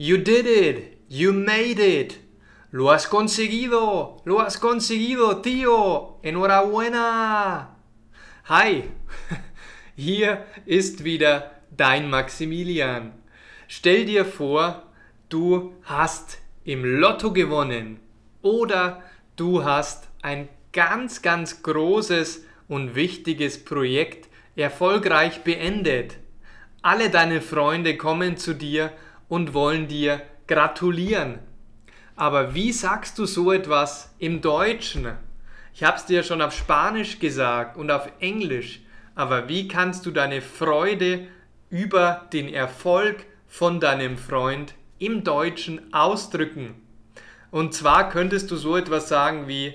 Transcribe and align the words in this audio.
You 0.00 0.16
did 0.16 0.46
it! 0.46 1.00
You 1.08 1.32
made 1.32 1.80
it! 1.80 2.20
Lo 2.70 2.92
has 2.92 3.04
conseguido! 3.04 4.22
Lo 4.24 4.38
has 4.38 4.56
conseguido, 4.56 5.42
tío! 5.42 6.20
Enhorabuena! 6.22 7.66
Hi! 8.44 8.84
Hier 9.96 10.46
ist 10.66 11.02
wieder 11.02 11.50
dein 11.76 12.08
Maximilian. 12.08 13.12
Stell 13.66 14.04
dir 14.04 14.24
vor, 14.24 14.84
du 15.30 15.74
hast 15.82 16.38
im 16.62 16.84
Lotto 16.84 17.32
gewonnen 17.32 17.98
oder 18.40 19.02
du 19.34 19.64
hast 19.64 20.06
ein 20.22 20.48
ganz, 20.72 21.22
ganz 21.22 21.64
großes 21.64 22.44
und 22.68 22.94
wichtiges 22.94 23.64
Projekt 23.64 24.28
erfolgreich 24.54 25.42
beendet. 25.42 26.18
Alle 26.82 27.10
deine 27.10 27.40
Freunde 27.40 27.96
kommen 27.96 28.36
zu 28.36 28.54
dir 28.54 28.92
und 29.28 29.54
wollen 29.54 29.88
dir 29.88 30.22
gratulieren. 30.46 31.38
Aber 32.16 32.54
wie 32.54 32.72
sagst 32.72 33.18
du 33.18 33.26
so 33.26 33.52
etwas 33.52 34.14
im 34.18 34.40
Deutschen? 34.40 35.12
Ich 35.72 35.84
habe 35.84 35.96
es 35.96 36.06
dir 36.06 36.24
schon 36.24 36.42
auf 36.42 36.52
Spanisch 36.52 37.20
gesagt 37.20 37.76
und 37.76 37.90
auf 37.90 38.10
Englisch. 38.18 38.80
Aber 39.14 39.48
wie 39.48 39.68
kannst 39.68 40.06
du 40.06 40.10
deine 40.10 40.42
Freude 40.42 41.28
über 41.70 42.26
den 42.32 42.52
Erfolg 42.52 43.24
von 43.46 43.78
deinem 43.78 44.18
Freund 44.18 44.74
im 44.98 45.22
Deutschen 45.22 45.92
ausdrücken? 45.94 46.74
Und 47.50 47.74
zwar 47.74 48.08
könntest 48.10 48.50
du 48.50 48.56
so 48.56 48.76
etwas 48.76 49.08
sagen 49.08 49.48
wie, 49.48 49.74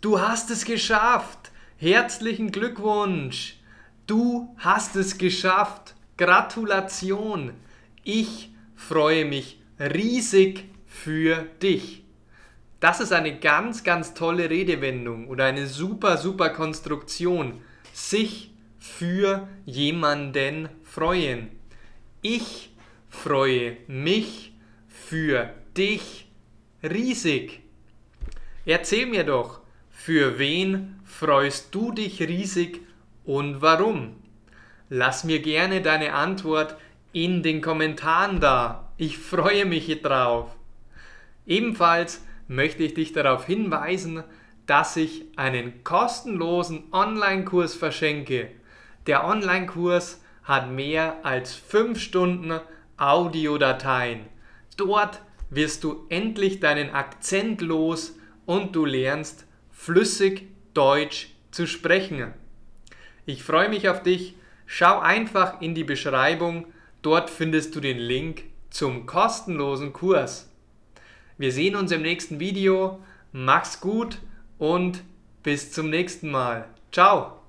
du 0.00 0.20
hast 0.20 0.50
es 0.50 0.64
geschafft, 0.64 1.50
herzlichen 1.76 2.52
Glückwunsch, 2.52 3.56
du 4.06 4.54
hast 4.58 4.96
es 4.96 5.18
geschafft, 5.18 5.94
Gratulation, 6.16 7.52
ich 8.04 8.50
freue 8.76 9.24
mich 9.24 9.58
riesig 9.80 10.64
für 10.86 11.46
dich. 11.62 12.04
Das 12.78 13.00
ist 13.00 13.12
eine 13.12 13.38
ganz, 13.38 13.82
ganz 13.82 14.14
tolle 14.14 14.50
Redewendung 14.50 15.28
oder 15.28 15.46
eine 15.46 15.66
super, 15.66 16.18
super 16.18 16.50
Konstruktion. 16.50 17.60
Sich 17.92 18.52
für 18.78 19.48
jemanden 19.64 20.68
freuen. 20.84 21.50
Ich 22.22 22.70
freue 23.08 23.78
mich 23.88 24.52
für 24.88 25.50
dich 25.76 26.28
riesig. 26.82 27.62
Erzähl 28.64 29.06
mir 29.06 29.24
doch, 29.24 29.60
für 29.90 30.38
wen 30.38 31.00
freust 31.04 31.74
du 31.74 31.92
dich 31.92 32.20
riesig 32.20 32.80
und 33.24 33.62
warum? 33.62 34.16
Lass 34.88 35.24
mir 35.24 35.40
gerne 35.40 35.82
deine 35.82 36.12
Antwort 36.12 36.76
in 37.16 37.42
den 37.42 37.62
Kommentaren 37.62 38.40
da. 38.40 38.90
Ich 38.98 39.16
freue 39.16 39.64
mich 39.64 40.02
drauf. 40.02 40.54
Ebenfalls 41.46 42.22
möchte 42.46 42.82
ich 42.82 42.92
dich 42.92 43.14
darauf 43.14 43.46
hinweisen, 43.46 44.22
dass 44.66 44.98
ich 44.98 45.24
einen 45.34 45.82
kostenlosen 45.82 46.92
Online-Kurs 46.92 47.74
verschenke. 47.74 48.50
Der 49.06 49.26
Online-Kurs 49.26 50.22
hat 50.44 50.70
mehr 50.70 51.16
als 51.22 51.54
5 51.54 51.98
Stunden 51.98 52.60
Audiodateien. 52.98 54.26
Dort 54.76 55.22
wirst 55.48 55.84
du 55.84 56.04
endlich 56.10 56.60
deinen 56.60 56.90
Akzent 56.90 57.62
los 57.62 58.18
und 58.44 58.76
du 58.76 58.84
lernst 58.84 59.46
flüssig 59.70 60.48
Deutsch 60.74 61.30
zu 61.50 61.66
sprechen. 61.66 62.34
Ich 63.24 63.42
freue 63.42 63.70
mich 63.70 63.88
auf 63.88 64.02
dich. 64.02 64.34
Schau 64.66 64.98
einfach 64.98 65.62
in 65.62 65.74
die 65.74 65.84
Beschreibung. 65.84 66.66
Dort 67.02 67.30
findest 67.30 67.74
du 67.74 67.80
den 67.80 67.98
Link 67.98 68.44
zum 68.70 69.06
kostenlosen 69.06 69.92
Kurs. 69.92 70.50
Wir 71.38 71.52
sehen 71.52 71.76
uns 71.76 71.92
im 71.92 72.02
nächsten 72.02 72.40
Video. 72.40 73.00
Mach's 73.32 73.80
gut 73.80 74.18
und 74.58 75.02
bis 75.42 75.72
zum 75.72 75.90
nächsten 75.90 76.30
Mal. 76.30 76.68
Ciao! 76.92 77.45